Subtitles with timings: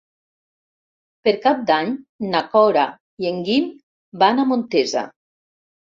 [1.27, 1.91] Per Cap d'Any
[2.31, 2.87] na Cora
[3.25, 3.69] i en Guim
[4.25, 5.05] van a Montesa.